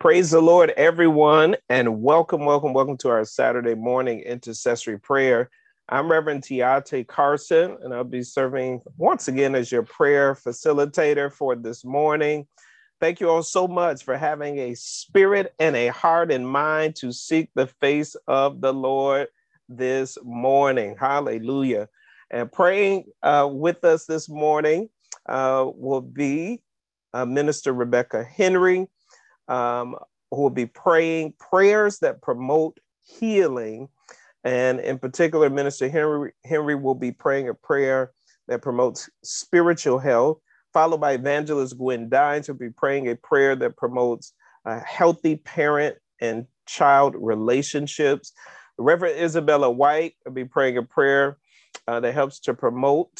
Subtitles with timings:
[0.00, 5.50] Praise the Lord, everyone, and welcome, welcome, welcome to our Saturday morning intercessory prayer.
[5.90, 11.54] I'm Reverend Tiate Carson, and I'll be serving once again as your prayer facilitator for
[11.54, 12.46] this morning.
[12.98, 17.12] Thank you all so much for having a spirit and a heart and mind to
[17.12, 19.28] seek the face of the Lord
[19.68, 20.96] this morning.
[20.98, 21.90] Hallelujah.
[22.30, 24.88] And praying uh, with us this morning
[25.28, 26.62] uh, will be
[27.12, 28.88] uh, Minister Rebekka Henry
[29.50, 29.96] um,
[30.30, 33.88] who will be praying prayers that promote healing.
[34.44, 38.12] And in particular, Minister Henry, Henry will be praying a prayer
[38.48, 40.38] that promotes spiritual health,
[40.72, 44.32] followed by Evangelist Gwen Dines, who will be praying a prayer that promotes
[44.64, 48.32] a healthy parent and child relationships.
[48.78, 51.38] Reverend Isabella White will be praying a prayer
[51.86, 53.10] uh, that helps to promote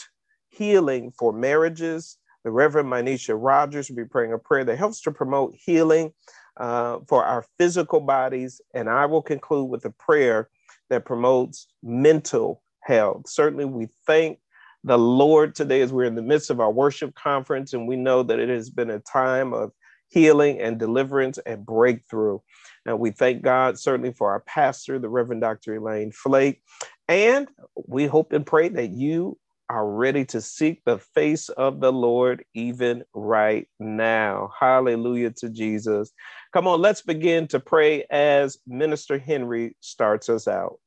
[0.49, 5.11] healing for marriages the Reverend Mynesha Rogers will be praying a prayer that helps to
[5.11, 6.12] promote healing
[6.57, 8.60] uh, for our physical bodies.
[8.74, 10.49] And I will conclude with a prayer
[10.88, 13.29] that promotes mental health.
[13.29, 14.38] Certainly, we thank
[14.85, 18.23] the Lord today as we're in the midst of our worship conference, and we know
[18.23, 19.73] that it has been a time of
[20.09, 22.38] healing and deliverance and breakthrough.
[22.87, 25.77] And we thank God certainly for our pastor, the Reverend Dr.
[25.77, 26.63] Elaine Flake.
[27.09, 29.38] And we hope and pray that you
[29.71, 34.51] are ready to seek the face of the Lord even right now.
[34.59, 36.10] Hallelujah to Jesus.
[36.52, 40.80] Come on, let's begin to pray as Minister Henry starts us out.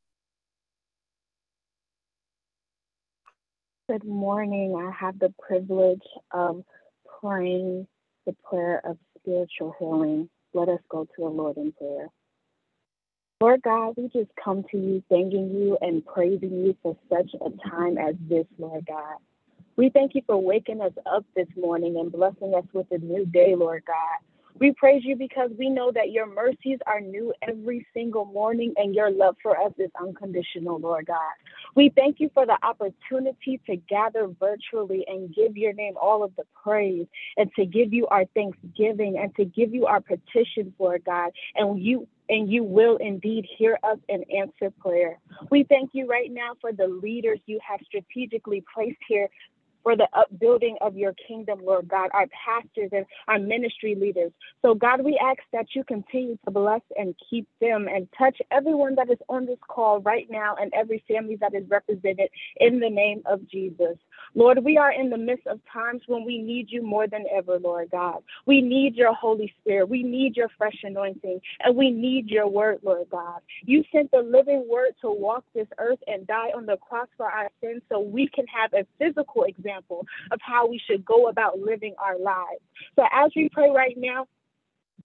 [3.90, 4.76] Good morning.
[4.76, 6.66] I have the privilege of
[7.22, 7.88] praying
[8.26, 10.30] the prayer of spiritual healing.
[10.54, 12.10] Let us go to the Lord in prayer.
[13.44, 17.70] Lord God, we just come to you thanking you and praising you for such a
[17.70, 19.18] time as this, Lord God.
[19.76, 23.26] We thank you for waking us up this morning and blessing us with a new
[23.26, 24.33] day, Lord God.
[24.60, 28.94] We praise you because we know that your mercies are new every single morning and
[28.94, 31.34] your love for us is unconditional, Lord God.
[31.76, 36.36] We thank you for the opportunity to gather virtually and give your name all of
[36.36, 37.08] the praise
[37.38, 41.32] and to give you our thanksgiving and to give you our petitions, Lord God.
[41.56, 45.20] And you and you will indeed hear us and answer prayer.
[45.52, 49.28] We thank you right now for the leaders you have strategically placed here
[49.84, 54.32] for the upbuilding of your kingdom, Lord God, our pastors and our ministry leaders.
[54.62, 58.96] So, God, we ask that you continue to bless and keep them and touch everyone
[58.96, 62.90] that is on this call right now and every family that is represented in the
[62.90, 63.98] name of Jesus.
[64.36, 67.60] Lord, we are in the midst of times when we need you more than ever,
[67.60, 68.24] Lord God.
[68.46, 69.90] We need your Holy Spirit.
[69.90, 73.42] We need your fresh anointing, and we need your word, Lord God.
[73.64, 77.30] You sent the living word to walk this earth and die on the cross for
[77.30, 81.60] our sins so we can have a physical example of how we should go about
[81.60, 82.62] living our lives.
[82.96, 84.28] So as we pray right now,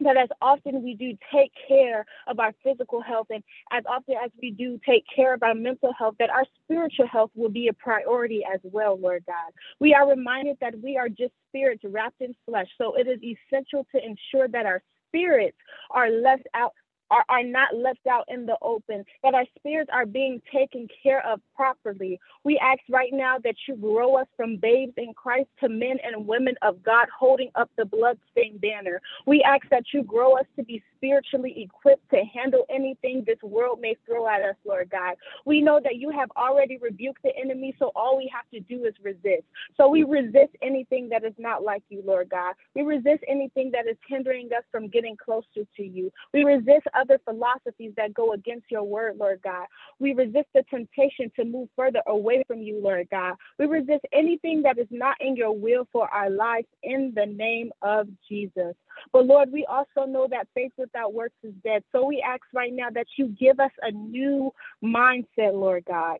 [0.00, 3.42] that as often we do take care of our physical health and
[3.72, 7.30] as often as we do take care of our mental health, that our spiritual health
[7.34, 9.52] will be a priority as well, Lord God.
[9.80, 12.68] We are reminded that we are just spirits wrapped in flesh.
[12.78, 15.56] So it is essential to ensure that our spirits
[15.90, 16.72] are left out
[17.10, 21.24] are, are not left out in the open, that our spirits are being taken care
[21.26, 22.18] of properly.
[22.44, 26.26] We ask right now that you grow us from babes in Christ to men and
[26.26, 29.00] women of God holding up the bloodstained banner.
[29.26, 33.80] We ask that you grow us to be spiritually equipped to handle anything this world
[33.80, 35.16] may throw at us, Lord God.
[35.44, 38.84] We know that you have already rebuked the enemy, so all we have to do
[38.84, 39.44] is resist.
[39.76, 42.54] So we resist anything that is not like you, Lord God.
[42.74, 46.10] We resist anything that is hindering us from getting closer to you.
[46.32, 49.66] We resist other philosophies that go against your word, Lord God.
[49.98, 53.34] We resist the temptation to move further away from you, Lord God.
[53.58, 57.70] We resist anything that is not in your will for our lives in the name
[57.82, 58.74] of Jesus.
[59.12, 61.84] But Lord, we also know that faith without works is dead.
[61.92, 66.18] So we ask right now that you give us a new mindset, Lord God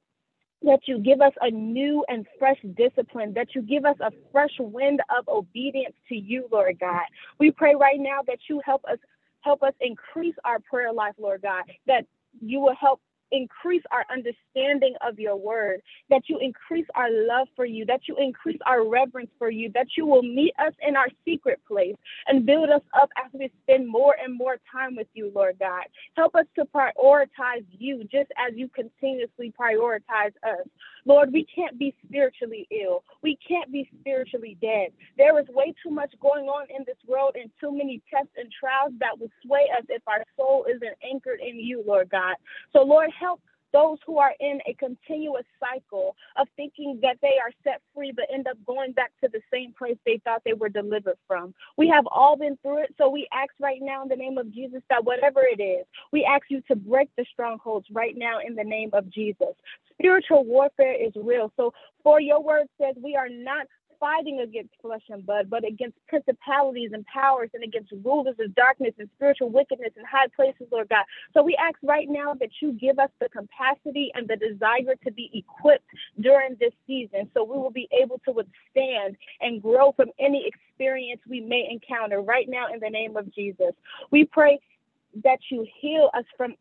[0.63, 4.51] that you give us a new and fresh discipline, that you give us a fresh
[4.59, 7.05] wind of obedience to you, Lord God.
[7.39, 8.99] We pray right now that you help us
[9.41, 12.05] help us increase our prayer life, Lord God, that
[12.41, 13.01] you will help
[13.33, 15.81] increase our understanding of your word,
[16.11, 19.87] that you increase our love for you, that you increase our reverence for you, that
[19.97, 21.97] you will meet us in our secret place
[22.27, 25.85] and build us up as we spend more and more time with you, Lord God.
[26.17, 30.67] Help us to prioritize you just as you continuously prioritize us.
[31.05, 33.03] Lord, we can't be spiritually ill.
[33.23, 34.89] We can't be spiritually dead.
[35.17, 38.53] There is way too much going on in this world and too many tests and
[38.53, 42.37] trials that will sway us if our soul isn't anchored in you, Lord God.
[42.73, 43.41] So, Lord, help
[43.73, 48.27] those who are in a continuous cycle of thinking that they are set free but
[48.33, 51.55] end up going back to the same place they thought they were delivered from.
[51.77, 54.53] We have all been through it, so we ask right now in the name of
[54.53, 58.55] Jesus that whatever it is, we ask you to break the strongholds right now in
[58.55, 59.55] the name of Jesus.
[59.93, 61.53] Spiritual warfare is real.
[61.57, 61.73] So,
[62.03, 63.67] for your word says, we are not
[64.01, 68.95] fighting against flesh and blood, but against principalities and powers and against rulers of darkness
[68.99, 71.05] and spiritual wickedness in high places, Lord God.
[71.35, 75.13] So we ask right now that you give us the capacity and the desire to
[75.13, 75.85] be equipped
[76.21, 81.21] during this season so we will be able to withstand and grow from any experience
[81.29, 83.73] we may encounter right now in the name of Jesus.
[84.11, 84.59] We pray
[85.25, 86.55] that you heal us from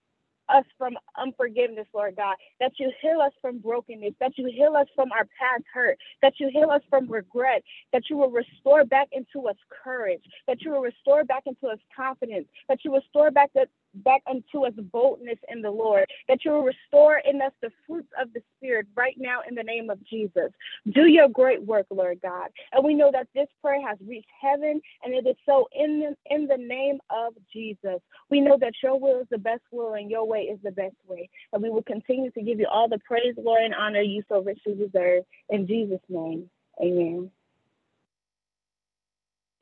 [0.49, 4.87] us from unforgiveness, Lord God, that you heal us from brokenness, that you heal us
[4.95, 7.63] from our past hurt, that you heal us from regret,
[7.93, 11.79] that you will restore back into us courage, that you will restore back into us
[11.95, 13.67] confidence, that you restore back the
[14.03, 18.09] back unto us boldness in the Lord, that you will restore in us the fruits
[18.19, 20.51] of the Spirit right now in the name of Jesus.
[20.91, 22.49] Do your great work, Lord God.
[22.71, 26.35] And we know that this prayer has reached heaven, and it is so in the,
[26.35, 27.99] in the name of Jesus.
[28.29, 30.95] We know that your will is the best will, and your way is the best
[31.07, 31.29] way.
[31.53, 34.41] And we will continue to give you all the praise, glory, and honor you so
[34.41, 35.23] richly deserve.
[35.49, 36.49] In Jesus' name,
[36.81, 37.31] amen.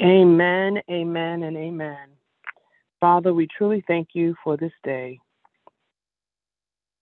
[0.01, 2.09] Amen, amen, and amen.
[2.99, 5.19] Father, we truly thank you for this day.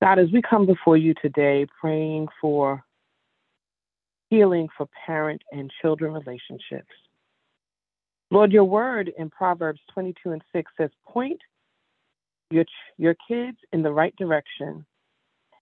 [0.02, 2.84] God, as we come before you today praying for
[4.30, 6.92] healing for parent and children relationships,
[8.32, 11.40] Lord, your word in Proverbs 22 and 6 says, Point
[12.50, 12.66] your,
[12.98, 14.86] your kids in the right direction,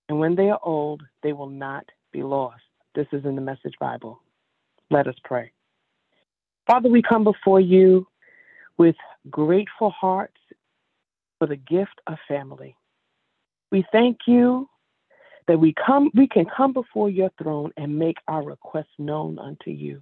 [0.10, 2.64] and when they are old, they will not be lost.
[2.96, 4.22] This is in the Message Bible.
[4.90, 5.52] Let us pray.
[6.68, 8.08] Father, we come before you
[8.78, 8.96] with
[9.30, 10.38] grateful hearts
[11.40, 12.76] for the gift of family.
[13.72, 14.70] We thank you
[15.48, 19.72] that we come we can come before your throne and make our requests known unto
[19.72, 20.02] you.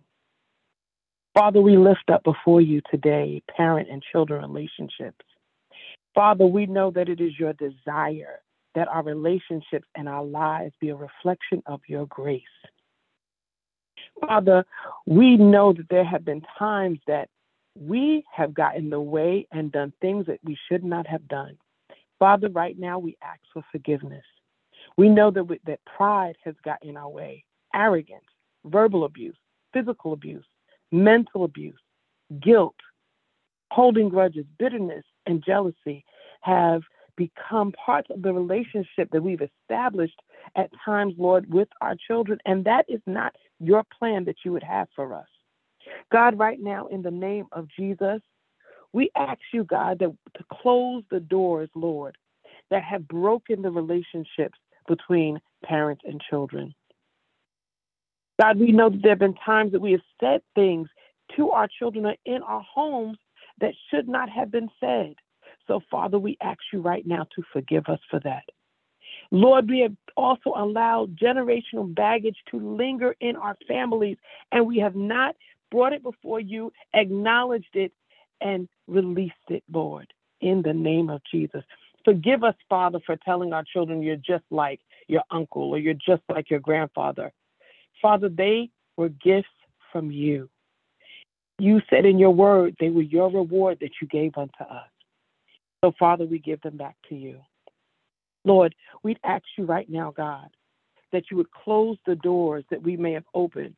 [1.34, 5.26] Father, we lift up before you today parent and children relationships.
[6.16, 8.42] Father, we know that it is your desire
[8.76, 12.44] that our relationships and our lives be a reflection of your grace.
[14.22, 14.66] Father,
[15.06, 17.30] we know that there have been times that
[17.76, 21.58] we have gotten in the way and done things that we should not have done.
[22.18, 24.26] Father, right now we ask for forgiveness.
[24.98, 28.26] We know that, we, that pride has gotten in our way, arrogance,
[28.66, 29.38] verbal abuse,
[29.74, 30.46] physical abuse,
[30.92, 31.80] mental abuse,
[32.42, 32.76] guilt,
[33.72, 36.04] holding grudges, bitterness, and jealousy
[36.42, 36.82] have
[37.16, 40.20] become parts of the relationship that we've established
[40.56, 42.40] at times, Lord, with our children.
[42.46, 45.28] And that is not your plan that you would have for us.
[46.12, 48.22] God, right now, in the name of Jesus,
[48.94, 52.18] we ask you, God, that, to close the doors, Lord,
[52.72, 54.58] that have broken the relationships
[54.88, 56.74] between parents and children.
[58.42, 60.88] God, we know that there have been times that we have said things
[61.36, 63.18] to our children or in our homes
[63.60, 65.14] that should not have been said.
[65.68, 68.44] So, Father, we ask you right now to forgive us for that.
[69.32, 74.18] Lord, we have also allowed generational baggage to linger in our families,
[74.52, 75.36] and we have not
[75.72, 77.92] brought it before you, acknowledged it,
[78.42, 80.08] and released it, Lord,
[80.42, 81.64] in the name of Jesus.
[82.06, 86.24] Forgive us, Father, for telling our children you're just like your uncle or you're just
[86.30, 87.32] like your grandfather.
[88.02, 89.50] Father, they were gifts
[89.92, 90.50] from you.
[91.60, 94.88] You said in your word they were your reward that you gave unto us.
[95.84, 97.40] So, Father, we give them back to you.
[98.46, 98.74] Lord,
[99.04, 100.48] we'd ask you right now, God,
[101.12, 103.78] that you would close the doors that we may have opened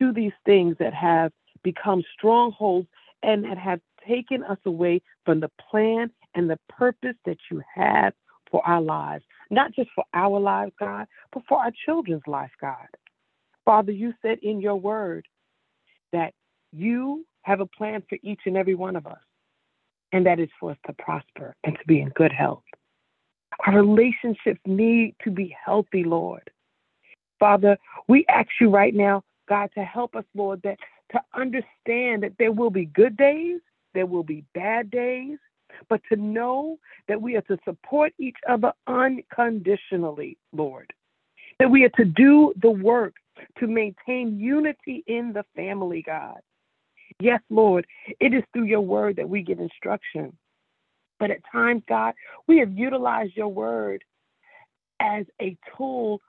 [0.00, 2.88] to these things that have become strongholds
[3.22, 8.12] and that have taken us away from the plan and the purpose that you have
[8.50, 12.86] for our lives, not just for our lives, God, but for our children's life, God.
[13.64, 15.26] Father, you said in your word
[16.12, 16.32] that
[16.72, 19.18] you have a plan for each and every one of us,
[20.12, 22.62] and that is for us to prosper and to be in good health.
[23.66, 26.50] Our relationships need to be healthy, Lord.
[27.38, 27.76] Father,
[28.08, 30.78] we ask you right now God, to help us, Lord, that
[31.12, 33.60] to understand that there will be good days,
[33.94, 35.38] there will be bad days,
[35.88, 36.78] but to know
[37.08, 40.92] that we are to support each other unconditionally, Lord.
[41.58, 43.14] That we are to do the work
[43.58, 46.40] to maintain unity in the family, God.
[47.20, 47.86] Yes, Lord,
[48.20, 50.36] it is through your word that we get instruction.
[51.18, 52.14] But at times, God,
[52.46, 54.04] we have utilized your word
[55.00, 56.20] as a tool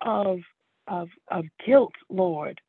[0.00, 0.40] of,
[0.86, 2.60] of, of guilt, Lord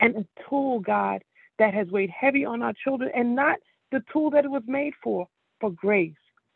[0.00, 1.22] and a tool, God,
[1.58, 3.58] that has weighed heavy on our children and not
[3.90, 5.28] the tool that it was made for,
[5.60, 6.12] for grace,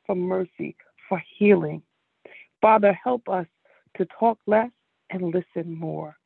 [0.06, 0.76] for mercy,
[1.08, 1.82] for healing.
[2.60, 3.46] Father, help us
[3.96, 4.70] to talk less
[5.10, 6.16] and listen more.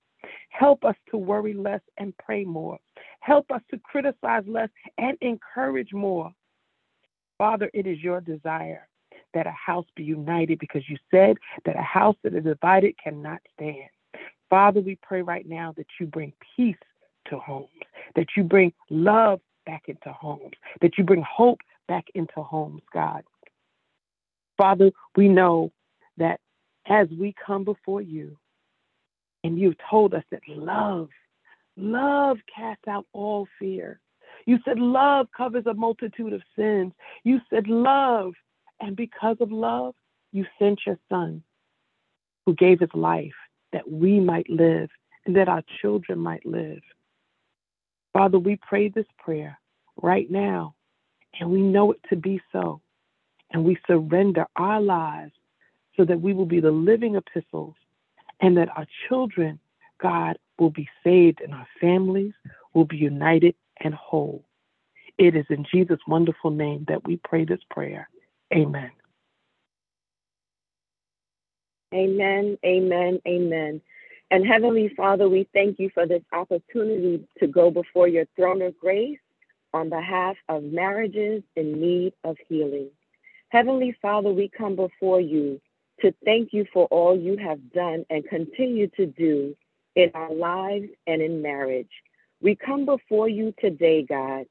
[0.51, 2.79] Help us to worry less and pray more.
[3.21, 4.69] Help us to criticize less
[4.99, 6.33] and encourage more.
[7.39, 8.89] Father, it is your desire
[9.35, 13.41] that a house be united because you said that a house that is divided cannot
[13.55, 13.89] stand.
[14.49, 16.77] Father, we pray right now that you bring peace
[17.31, 17.69] to homes,
[18.15, 23.23] that you bring love back into homes, that you bring hope back into homes, God.
[24.57, 25.73] Father, we know
[26.17, 26.41] that
[26.89, 28.37] as we come before you,
[29.45, 31.09] and you've told us that love,
[31.77, 34.01] love casts out all fear.
[34.45, 36.93] You said love covers a multitude of sins.
[37.23, 38.35] You said love,
[38.81, 39.95] and because of love,
[40.33, 41.43] you sent your son
[42.45, 43.35] who gave his life
[43.73, 44.91] that we might live
[45.27, 46.81] and that our children might live.
[48.17, 49.59] Father, we pray this prayer
[50.01, 50.75] right now,
[51.39, 52.81] and we know it to be so.
[53.51, 55.33] And we surrender our lives
[55.99, 57.75] so that we will be the living epistles
[58.41, 59.61] and that our children,
[60.01, 62.33] God, will be saved and our families
[62.73, 64.47] will be united and whole.
[65.19, 68.09] It is in Jesus' wonderful name that we pray this prayer.
[68.55, 68.93] Amen.
[71.95, 73.83] Amen, amen, amen.
[74.31, 78.77] And Heavenly Father, we thank you for this opportunity to go before your throne of
[78.79, 79.19] grace
[79.73, 82.91] on behalf of marriages in need of healing.
[83.51, 85.61] Heavenly Father, we come before you
[86.01, 89.57] to thank you for all you have done and continue to do
[89.95, 91.91] in our lives and in marriage.
[92.41, 94.47] We come before you today, God,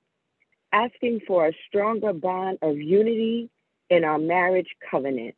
[0.71, 3.49] asking for a stronger bond of unity
[3.89, 5.35] in our marriage covenant.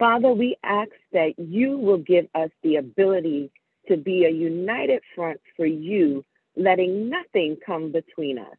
[0.00, 3.50] Father, we ask that you will give us the ability
[3.86, 6.24] to be a united front for you,
[6.56, 8.56] letting nothing come between us.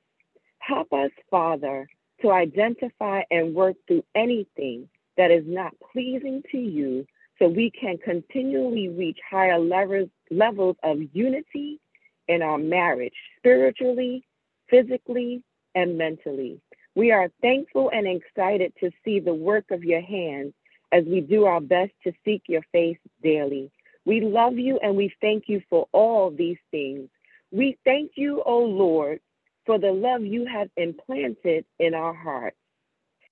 [0.59, 1.87] Help us, Father,
[2.21, 7.07] to identify and work through anything that is not pleasing to you
[7.39, 11.79] so we can continually reach higher levels, levels of unity
[12.27, 14.23] in our marriage, spiritually,
[14.69, 15.41] physically,
[15.73, 16.61] and mentally.
[16.93, 20.53] We are thankful and excited to see the work of your hands
[20.91, 23.71] as we do our best to seek your face daily.
[24.05, 27.09] We love you and we thank you for all these things.
[27.51, 29.19] We thank you, O Lord,
[29.65, 32.57] for the love you have implanted in our hearts.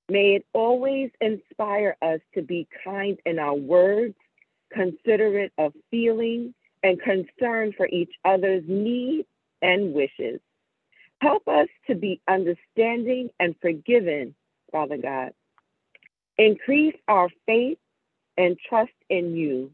[0.09, 4.15] May it always inspire us to be kind in our words,
[4.71, 9.27] considerate of feeling, and concern for each other's needs
[9.61, 10.39] and wishes.
[11.21, 14.33] Help us to be understanding and forgiving,
[14.71, 15.33] Father God.
[16.39, 17.79] Increase our faith
[18.37, 19.71] and trust in you,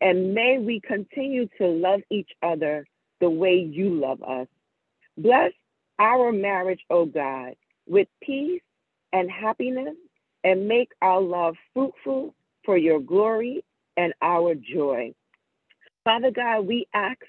[0.00, 2.86] and may we continue to love each other
[3.20, 4.46] the way you love us.
[5.18, 5.52] Bless
[5.98, 8.62] our marriage, O oh God, with peace
[9.12, 9.96] and happiness
[10.44, 12.34] and make our love fruitful
[12.64, 13.62] for your glory
[13.98, 15.12] and our joy.
[16.04, 17.20] Father God, we ask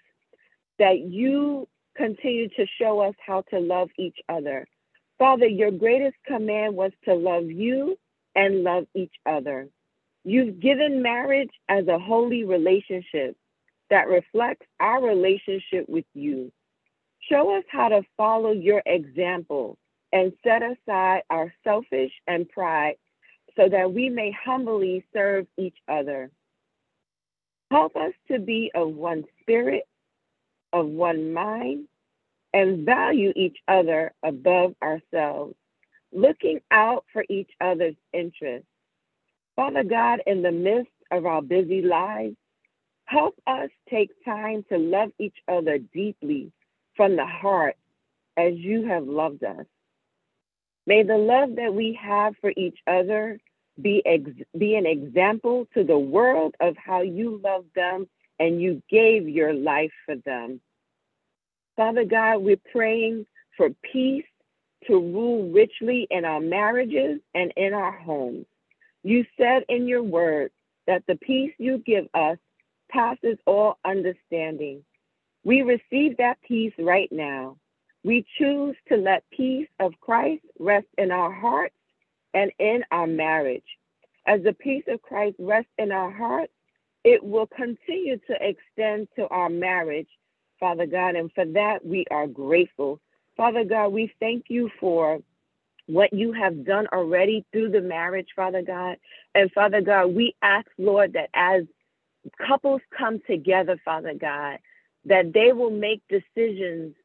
[0.77, 1.67] that you
[1.97, 4.65] continue to show us how to love each other.
[5.17, 7.97] Father, your greatest command was to love you
[8.35, 9.67] and love each other.
[10.23, 13.35] You've given marriage as a holy relationship
[13.89, 16.51] that reflects our relationship with you.
[17.21, 19.77] Show us how to follow your example
[20.11, 22.95] and set aside our selfish and pride
[23.55, 26.31] so that we may humbly serve each other.
[27.71, 29.83] Help us to be of one spirit,
[30.73, 31.87] of one mind,
[32.53, 35.55] and value each other above ourselves,
[36.13, 38.67] looking out for each other's interests.
[39.55, 42.35] Father God, in the midst of our busy lives,
[43.05, 46.51] help us take time to love each other deeply
[46.95, 47.75] from the heart
[48.37, 49.65] as you have loved us.
[50.87, 53.39] May the love that we have for each other
[53.81, 58.07] be, ex- be an example to the world of how you love them
[58.39, 60.61] and you gave your life for them.
[61.77, 63.25] Father God, we're praying
[63.57, 64.25] for peace
[64.87, 68.45] to rule richly in our marriages and in our homes.
[69.03, 70.51] You said in your word
[70.87, 72.37] that the peace you give us
[72.89, 74.83] passes all understanding.
[75.43, 77.57] We receive that peace right now.
[78.03, 81.75] We choose to let peace of Christ rest in our hearts
[82.33, 83.63] and in our marriage.
[84.25, 86.53] As the peace of Christ rests in our hearts,
[87.03, 90.09] it will continue to extend to our marriage,
[90.59, 92.99] Father God, and for that we are grateful.
[93.39, 95.19] Father God, we thank you for
[95.87, 98.97] what you have done already through the marriage, Father God.
[99.33, 101.63] And Father God, we ask, Lord, that as
[102.45, 104.57] couples come together, Father God,
[105.05, 106.95] that they will make decisions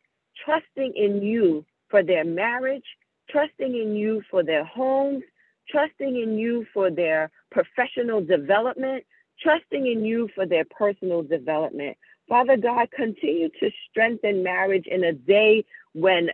[0.44, 2.82] trusting in you for their marriage,
[3.30, 5.22] trusting in you for their homes,
[5.70, 9.04] trusting in you for their professional development,
[9.40, 11.96] trusting in you for their personal development.
[12.28, 16.31] Father God, continue to strengthen marriage in a day when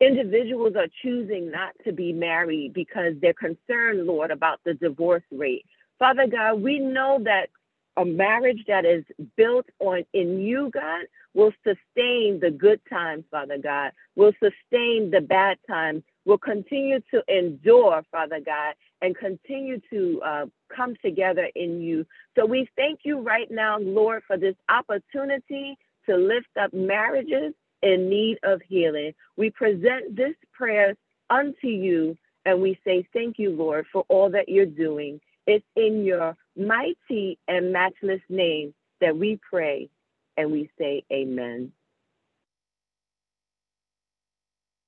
[0.00, 5.64] individuals are choosing not to be married because they're concerned, Lord, about the divorce rate.
[5.98, 7.48] Father God, we know that
[7.96, 9.04] a marriage that is
[9.36, 15.20] built on in you, God, will sustain the good times, Father God, will sustain the
[15.20, 21.80] bad times, will continue to endure, Father God, and continue to uh, come together in
[21.80, 22.06] you.
[22.36, 28.08] So we thank you right now, Lord, for this opportunity to lift up marriages in
[28.08, 29.12] need of healing.
[29.36, 30.94] We present this prayer
[31.30, 35.20] unto you and we say thank you, Lord, for all that you're doing.
[35.46, 39.88] It's in your mighty and matchless name that we pray
[40.36, 41.72] and we say amen.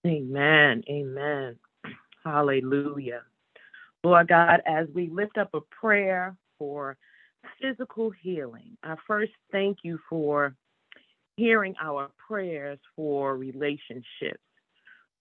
[0.06, 0.82] Amen.
[0.88, 1.56] Amen.
[2.24, 3.22] Hallelujah.
[4.02, 6.96] Lord God, as we lift up a prayer for
[7.60, 10.54] physical healing, I first thank you for
[11.36, 14.40] hearing our prayers for relationships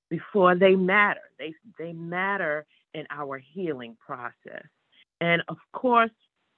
[0.10, 1.22] before they matter.
[1.40, 4.66] They, they matter in our healing process.
[5.22, 6.12] And of course,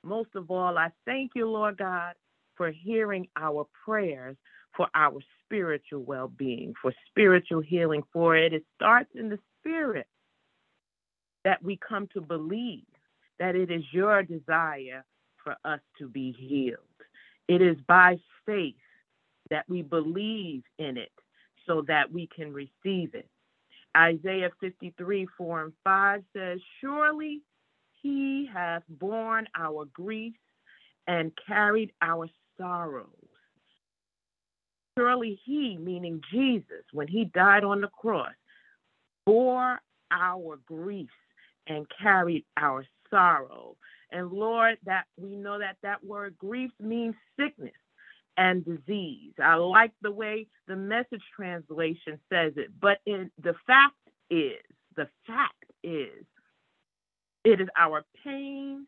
[0.05, 2.13] most of all, I thank you, Lord God,
[2.55, 4.37] for hearing our prayers
[4.75, 8.53] for our spiritual well being, for spiritual healing, for it.
[8.53, 10.07] It starts in the spirit
[11.43, 12.83] that we come to believe
[13.39, 15.05] that it is your desire
[15.43, 16.79] for us to be healed.
[17.47, 18.75] It is by faith
[19.49, 21.11] that we believe in it
[21.67, 23.27] so that we can receive it.
[23.95, 27.41] Isaiah 53 4 and 5 says, Surely
[28.05, 30.37] he hath borne our griefs
[31.07, 33.07] and carried our sorrows.
[34.95, 38.31] Surely he, meaning Jesus, when he died on the cross,
[39.25, 39.79] bore
[40.11, 41.09] our griefs
[41.65, 43.75] and carried our sorrow.
[44.11, 47.73] And Lord, that we know that that word grief means sickness
[48.37, 49.33] and disease.
[49.43, 53.95] I like the way the message translation says it, but in, the fact
[54.29, 54.61] is,
[54.95, 56.23] the fact is,
[57.45, 58.87] it is our pain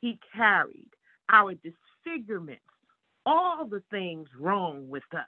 [0.00, 0.90] he carried,
[1.30, 2.62] our disfigurements,
[3.26, 5.26] all the things wrong with us.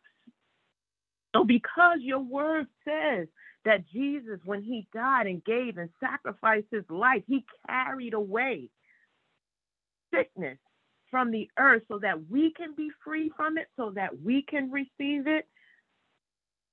[1.35, 3.29] So, because your word says
[3.65, 8.71] that Jesus, when he died and gave and sacrificed his life, he carried away
[10.15, 10.59] sickness
[11.11, 14.71] from the earth so that we can be free from it, so that we can
[14.71, 15.47] receive it.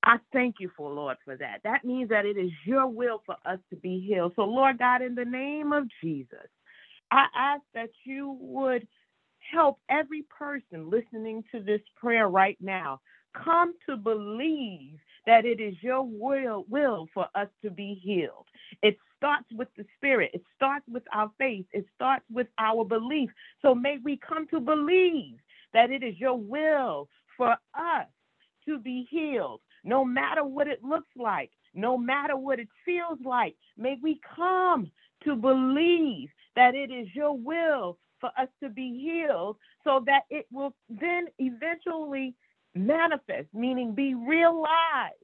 [0.08, 1.62] I thank you for Lord for that.
[1.66, 4.34] That means that it is your will for us to be healed.
[4.38, 6.50] So, Lord God, in the name of Jesus,
[7.12, 8.88] I ask that you would
[9.54, 13.02] help every person listening to this prayer right now
[13.46, 18.48] come to believe that it is your will will for us to be healed.
[18.84, 20.32] It starts with the spirit.
[20.34, 21.68] It starts with our faith.
[21.74, 23.30] It starts with our belief.
[23.62, 25.38] So may we come to believe
[25.74, 28.08] that it is your will for us
[28.68, 33.56] to be healed, no matter what it looks like, no matter what it feels like.
[33.78, 34.92] May we come
[35.24, 40.46] to believe that it is your will for us to be healed so that it
[40.52, 42.36] will then eventually
[42.76, 45.16] manifest, meaning be realized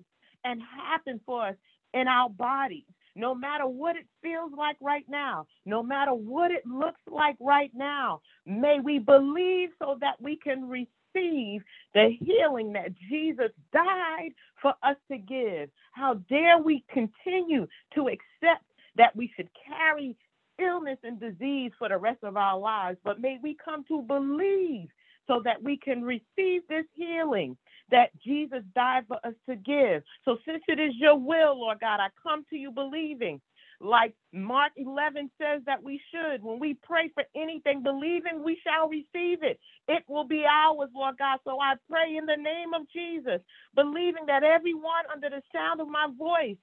[0.45, 1.56] and happen for us
[1.93, 2.86] in our bodies.
[3.15, 7.71] No matter what it feels like right now, no matter what it looks like right
[7.76, 14.73] now, may we believe so that we can receive the healing that Jesus died for
[14.84, 15.69] us to give.
[15.93, 18.65] How dare we continue to accept
[18.97, 20.15] that we should carry
[20.60, 24.89] illness and disease for the rest of our lives, but may we come to believe
[25.28, 27.58] so that we can receive this healing
[27.91, 30.04] that Jesus died for us to give.
[30.26, 33.41] So, since it is your will, Lord God, I come to you believing.
[33.81, 36.43] Like Mark 11 says that we should.
[36.43, 39.59] When we pray for anything, believing we shall receive it.
[39.88, 41.39] It will be ours, Lord God.
[41.45, 43.41] So I pray in the name of Jesus,
[43.75, 46.57] believing that everyone under the sound of my voice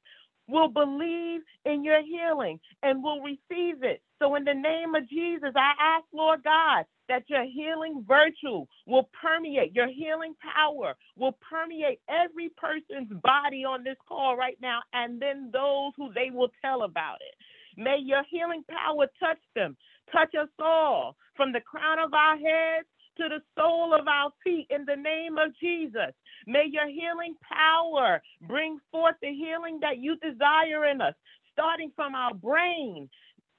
[0.49, 4.03] will believe in your healing and will receive it.
[4.21, 9.11] So, in the name of Jesus, I ask, Lord God, that your healing virtue will
[9.21, 15.21] permeate, your healing power will permeate every person's body on this call right now, and
[15.23, 17.37] then those who they will tell about it.
[17.77, 19.77] May your healing power touch them,
[20.13, 24.69] touch us all, from the crown of our heads to the sole of our feet
[24.71, 26.15] in the name of Jesus.
[26.47, 31.15] May your healing power bring forth the healing that you desire in us,
[31.53, 33.11] starting from our brain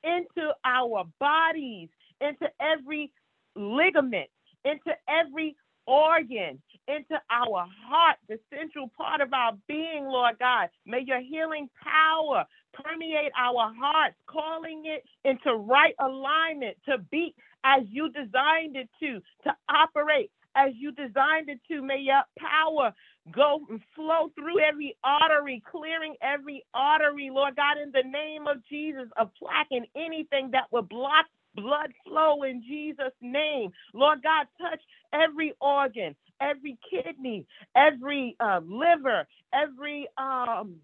[0.03, 1.89] into our bodies,
[2.21, 3.11] into every
[3.55, 4.29] ligament,
[4.65, 5.55] into every
[5.87, 10.69] organ, into our heart, the central part of our being, Lord God.
[10.85, 17.35] May your healing power permeate our hearts, calling it into right alignment to beat
[17.65, 21.81] as you designed it to, to operate as you designed it to.
[21.81, 22.93] May your power
[23.31, 28.57] go and flow through every artery, clearing every artery, Lord God, in the name of
[28.69, 33.71] Jesus, of plaque and anything that would block blood flow in Jesus' name.
[33.93, 34.81] Lord God, touch
[35.13, 40.77] every organ, every kidney, every uh, liver, every um,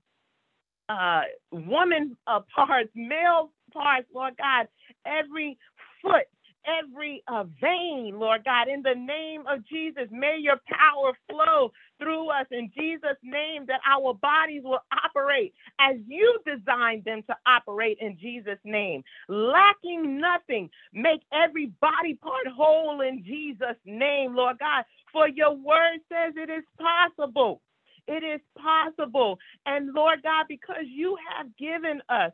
[0.89, 4.67] uh, woman uh, parts, male parts, Lord God,
[5.05, 5.57] every
[6.01, 6.27] foot,
[6.65, 10.07] every uh, vein, Lord God, in the name of Jesus.
[10.11, 15.97] May your power flow through us in Jesus' name that our bodies will operate as
[16.07, 19.03] you designed them to operate in Jesus' name.
[19.29, 24.85] Lacking nothing, make every body part whole in Jesus' name, Lord God.
[25.13, 27.61] For your word says it is possible.
[28.07, 29.39] It is possible.
[29.65, 32.31] And Lord God, because you have given us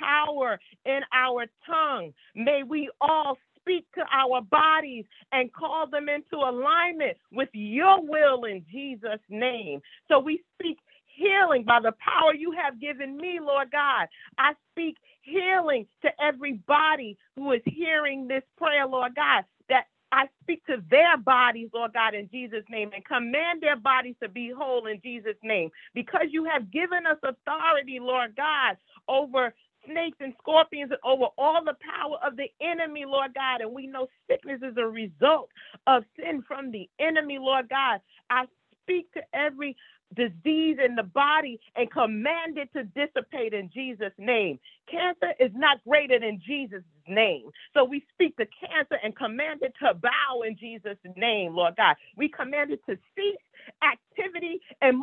[0.00, 6.36] power in our tongue, may we all speak to our bodies and call them into
[6.36, 9.82] alignment with your will in Jesus' name.
[10.08, 14.08] So we speak healing by the power you have given me, Lord God.
[14.38, 20.64] I speak healing to everybody who is hearing this prayer, Lord God, that I speak
[20.66, 24.86] to their bodies, Lord God, in Jesus' name, and command their bodies to be whole
[24.86, 25.70] in Jesus' name.
[25.94, 28.76] Because you have given us authority, Lord God,
[29.08, 29.54] over
[29.90, 33.62] snakes and scorpions and over all the power of the enemy, Lord God.
[33.62, 35.50] And we know sickness is a result
[35.86, 38.00] of sin from the enemy, Lord God.
[38.30, 38.44] I
[38.84, 39.76] speak to every
[40.14, 44.58] disease in the body and command it to dissipate in Jesus' name.
[44.90, 47.50] Cancer is not greater than Jesus' name.
[47.74, 51.96] So we speak to cancer and command it to bow in Jesus' name, Lord God.
[52.16, 53.36] We command it to cease
[53.82, 54.98] activity and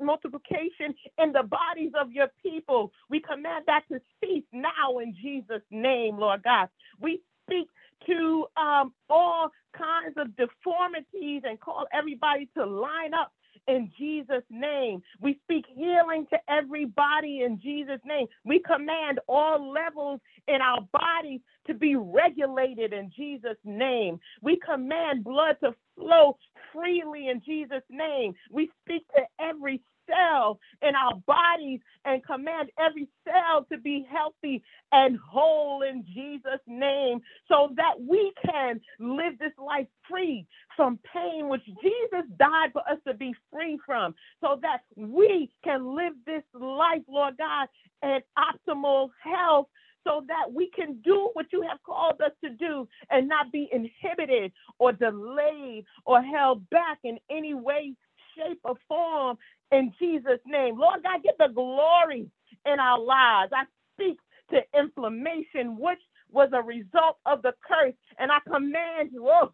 [0.00, 2.92] multiplication in the bodies of your people.
[3.10, 6.68] We command that to cease now in Jesus' name, Lord God.
[7.00, 7.68] We speak
[8.06, 13.32] to um, all kinds of deformities and call everybody to line up
[13.68, 15.02] in Jesus' name.
[15.20, 18.26] We speak healing to everybody in Jesus' name.
[18.44, 24.20] We command all levels in our bodies to be regulated in Jesus' name.
[24.42, 26.36] We command blood to flow
[26.72, 28.34] freely in Jesus' name.
[28.50, 34.62] We speak to every cell in our bodies and command every cell to be healthy
[34.92, 41.48] and whole in Jesus' name so that we can live this life free from pain,
[41.48, 46.42] which Jesus died for us to be free from, so that we can live this
[46.54, 47.68] life, Lord God,
[48.02, 49.68] in optimal health
[50.06, 53.68] so that we can do what you have called us to do and not be
[53.72, 57.94] inhibited or delayed or held back in any way,
[58.36, 59.36] shape, or form
[59.74, 60.78] in Jesus' name.
[60.78, 62.30] Lord God, get the glory
[62.66, 63.52] in our lives.
[63.56, 63.64] I
[63.96, 64.18] speak
[64.52, 66.00] to inflammation, which
[66.32, 67.94] was a result of the curse.
[68.18, 69.52] And I command you, oh,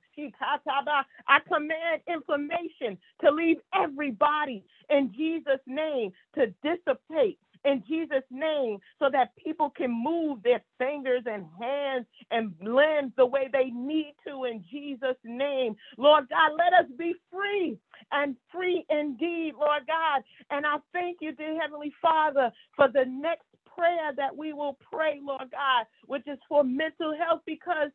[1.29, 9.09] I command inflammation to leave everybody in Jesus' name to dissipate in Jesus' name so
[9.13, 14.45] that people can move their fingers and hands and limbs the way they need to
[14.45, 15.77] in Jesus' name.
[15.99, 17.79] Lord God, let us be free
[18.13, 20.23] and free indeed, Lord God.
[20.51, 23.47] And I thank you, dear Heavenly Father, for the next
[23.77, 27.91] prayer that we will pray, Lord God, which is for mental health because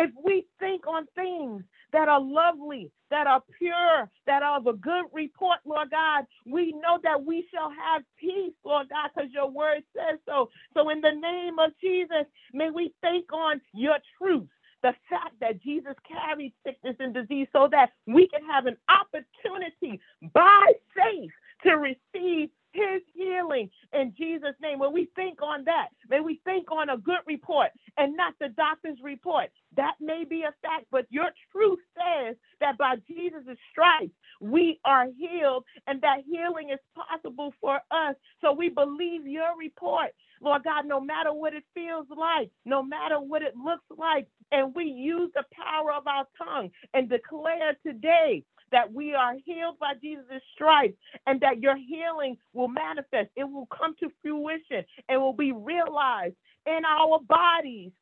[0.00, 4.74] if we think on things that are lovely, that are pure, that are of a
[4.74, 9.50] good report, Lord God, we know that we shall have peace, Lord God, because your
[9.50, 10.50] word says so.
[10.74, 14.48] So, in the name of Jesus, may we think on your truth
[14.82, 20.00] the fact that Jesus carried sickness and disease so that we can have an opportunity
[20.34, 21.32] by faith
[21.64, 24.78] to receive his healing in Jesus' name.
[24.80, 28.50] When we think on that, may we think on a good report and not the
[28.50, 29.50] doctor's report.
[29.80, 35.08] That may be a fact, but your truth says that by Jesus' stripes we are
[35.18, 38.16] healed and that healing is possible for us.
[38.42, 40.10] So we believe your report,
[40.42, 44.28] Lord God, no matter what it feels like, no matter what it looks like.
[44.52, 49.78] And we use the power of our tongue and declare today that we are healed
[49.80, 53.30] by Jesus' stripes and that your healing will manifest.
[53.36, 57.92] It will come to fruition and will be realized in our bodies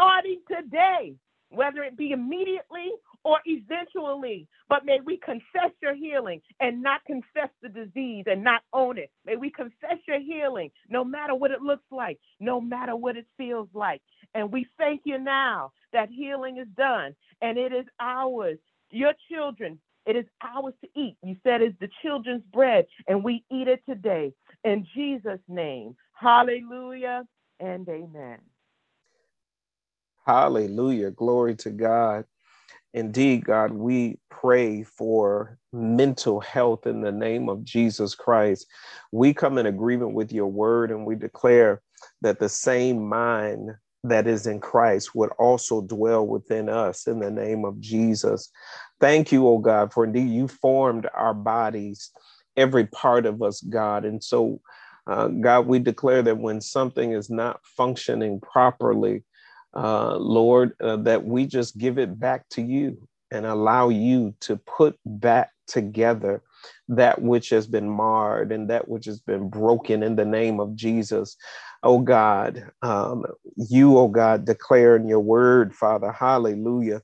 [0.00, 1.14] starting today,
[1.50, 2.90] whether it be immediately
[3.24, 4.48] or eventually.
[4.68, 9.10] But may we confess your healing and not confess the disease and not own it.
[9.26, 13.26] May we confess your healing no matter what it looks like, no matter what it
[13.36, 14.00] feels like.
[14.34, 18.58] And we thank you now that healing is done and it is ours.
[18.90, 21.16] Your children, it is ours to eat.
[21.22, 24.32] You said it's the children's bread, and we eat it today.
[24.64, 27.24] In Jesus' name, Hallelujah
[27.60, 28.38] and amen.
[30.30, 31.10] Hallelujah.
[31.10, 32.24] Glory to God.
[32.94, 38.68] Indeed, God, we pray for mental health in the name of Jesus Christ.
[39.10, 41.82] We come in agreement with your word and we declare
[42.20, 43.72] that the same mind
[44.04, 48.52] that is in Christ would also dwell within us in the name of Jesus.
[49.00, 52.08] Thank you, oh God, for indeed you formed our bodies,
[52.56, 54.04] every part of us, God.
[54.04, 54.60] And so,
[55.08, 59.24] uh, God, we declare that when something is not functioning properly,
[59.74, 62.98] uh, Lord, uh, that we just give it back to you
[63.30, 66.42] and allow you to put back together
[66.88, 70.74] that which has been marred and that which has been broken in the name of
[70.74, 71.36] Jesus.
[71.82, 73.24] Oh God, um,
[73.56, 77.02] you, oh God, declare in your word, Father, hallelujah,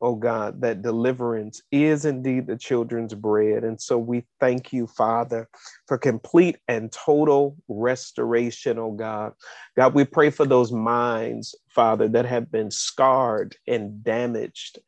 [0.00, 3.64] oh God, that deliverance is indeed the children's bread.
[3.64, 5.48] And so we thank you, Father,
[5.86, 9.32] for complete and total restoration, oh God.
[9.76, 14.78] God, we pray for those minds, Father, that have been scarred and damaged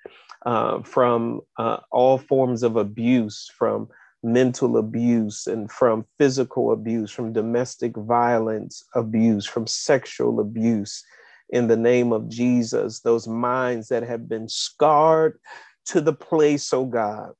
[0.46, 3.88] uh, from uh, all forms of abuse, from
[4.22, 11.04] mental abuse and from physical abuse, from domestic violence abuse, from sexual abuse
[11.50, 15.38] in the name of Jesus, those minds that have been scarred
[15.86, 17.32] to the place, oh God,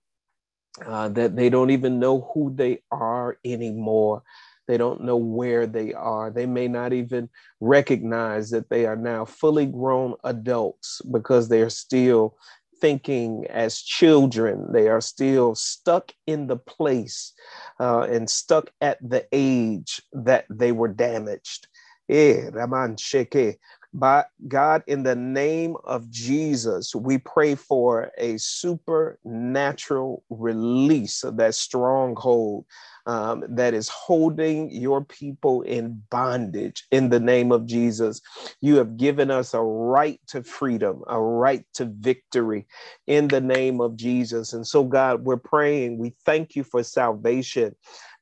[0.85, 4.23] uh, that they don't even know who they are anymore.
[4.69, 6.31] They don't know where they are.
[6.31, 7.29] They may not even
[7.61, 12.37] recognize that they are now fully grown adults because they are still
[12.81, 14.73] thinking as children.
[14.73, 17.33] They are still stuck in the place
[17.81, 21.67] uh, and stuck at the age that they were damaged.
[22.09, 23.57] Eh, Raman Sheke.
[23.95, 31.55] But God, in the name of Jesus, we pray for a supernatural release of that
[31.55, 32.65] stronghold
[33.07, 38.21] um, that is holding your people in bondage in the name of Jesus.
[38.61, 42.67] You have given us a right to freedom, a right to victory
[43.07, 44.53] in the name of Jesus.
[44.53, 45.99] And so, God, we're praying.
[45.99, 47.75] We thank you for salvation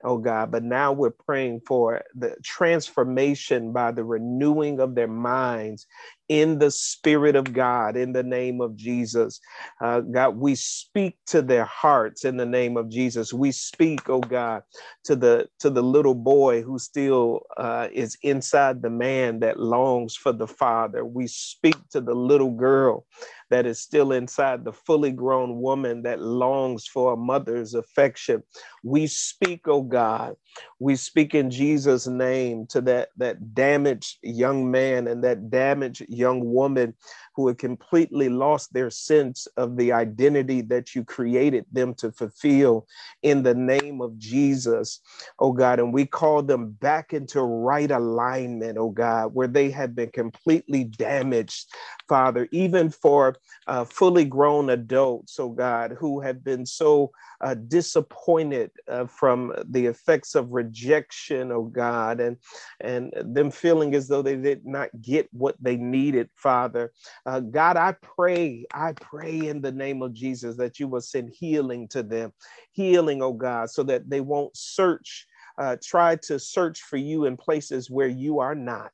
[0.05, 0.51] oh God.
[0.51, 5.87] But now we're praying for the transformation by the renewing of their minds
[6.31, 9.41] in the Spirit of God, in the name of Jesus.
[9.83, 13.33] Uh, God, we speak to their hearts in the name of Jesus.
[13.35, 14.63] We speak, oh God,
[15.05, 20.15] to the to the little boy who still uh, is inside the man that longs
[20.15, 21.05] for the Father.
[21.05, 23.07] We speak to the little girl
[23.51, 28.45] that is still inside the fully grown woman that longs for a mother's affection.
[28.85, 30.37] We speak, oh God,
[30.79, 36.45] we speak in Jesus' name to that, that damaged young man and that damaged young
[36.45, 36.95] woman
[37.35, 42.87] who had completely lost their sense of the identity that you created them to fulfill
[43.23, 45.01] in the name of Jesus,
[45.39, 45.79] oh God.
[45.79, 50.85] And we call them back into right alignment, oh God, where they had been completely
[50.85, 51.69] damaged,
[52.09, 58.71] Father, even for uh, fully grown adults, oh God, who have been so uh, disappointed
[58.89, 62.37] uh, from the effects of rejection, oh God, and,
[62.81, 66.93] and them feeling as though they did not get what they needed, Father.
[67.27, 71.31] Uh, God, I pray, I pray in the name of Jesus that you will send
[71.31, 72.33] healing to them,
[72.73, 75.27] healing, oh God, so that they won't search,
[75.59, 78.93] uh, try to search for you in places where you are not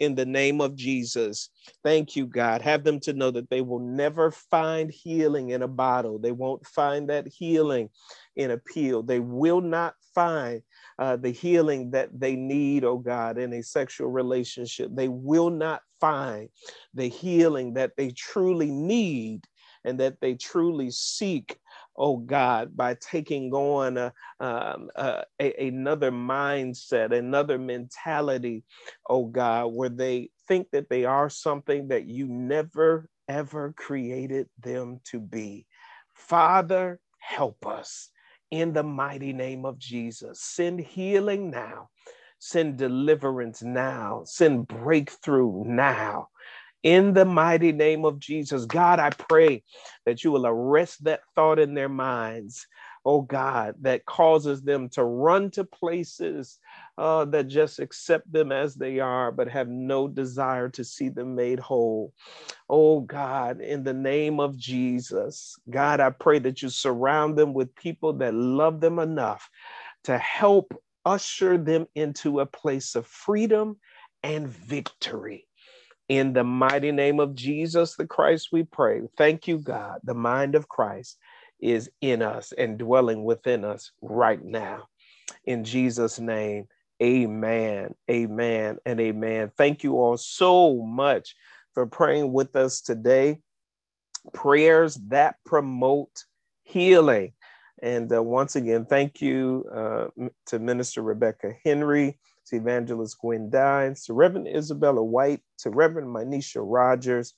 [0.00, 1.50] in the name of Jesus.
[1.82, 2.62] Thank you, God.
[2.62, 6.18] Have them to know that they will never find healing in a bottle.
[6.18, 7.90] They won't find that healing
[8.36, 9.02] in a pill.
[9.02, 10.62] They will not find
[10.98, 14.90] uh, the healing that they need, oh God, in a sexual relationship.
[14.92, 16.48] They will not find
[16.94, 19.44] the healing that they truly need
[19.84, 21.58] and that they truly seek
[21.96, 28.64] oh God, by taking on a, um, a, another mindset, another mentality,
[29.08, 35.00] oh God, where they think that they are something that you never, ever created them
[35.04, 35.66] to be.
[36.14, 38.10] Father, help us
[38.50, 40.40] in the mighty name of Jesus.
[40.40, 41.88] Send healing now.
[42.38, 44.22] Send deliverance now.
[44.24, 46.28] Send breakthrough now
[46.84, 48.66] in the mighty name of Jesus.
[48.66, 49.64] God, I pray
[50.04, 52.66] that you will arrest that thought in their minds,
[53.04, 56.58] oh God, that causes them to run to places
[56.98, 61.34] uh, that just accept them as they are, but have no desire to see them
[61.34, 62.12] made whole.
[62.68, 67.74] Oh God, in the name of Jesus, God, I pray that you surround them with
[67.74, 69.50] people that love them enough
[70.04, 73.78] to help usher them into a place of freedom
[74.22, 75.46] and victory.
[76.08, 79.02] In the mighty name of Jesus the Christ, we pray.
[79.16, 80.00] Thank you, God.
[80.04, 81.18] The mind of Christ
[81.64, 84.84] is in us and dwelling within us right now.
[85.46, 86.68] In Jesus' name,
[87.02, 87.94] Amen.
[88.08, 88.78] Amen.
[88.86, 89.50] And amen.
[89.56, 91.34] Thank you all so much
[91.72, 93.40] for praying with us today.
[94.32, 96.24] Prayers that promote
[96.62, 97.32] healing.
[97.82, 104.04] And uh, once again, thank you uh, to Minister Rebekka Henry, to Evangelist Gwen Dines,
[104.04, 107.34] to Reverend Isabella White, to Reverend Mynesha Rogers.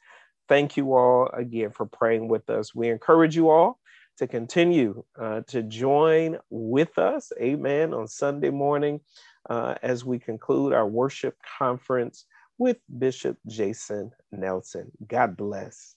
[0.49, 2.75] Thank you all again for praying with us.
[2.75, 3.81] We encourage you all
[4.19, 9.01] to continue uh, to join with us, amen, on Sunday morning
[9.51, 12.27] uh, as we conclude our worship conference
[12.59, 14.93] with Bishop Jason Nelson.
[15.09, 15.96] God bless.